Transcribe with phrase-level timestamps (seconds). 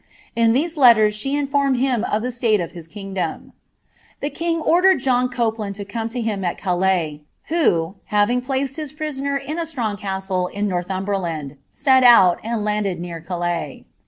[0.35, 3.53] In these letters she nlbrmed him of the state of his kingdom.
[4.19, 8.77] The king then ordered John Copeland to come to him at Calais, who, mwkig plaoNl
[8.77, 13.85] his prisoner in a strong castle in Northumberland, set out, nd landed near Calais.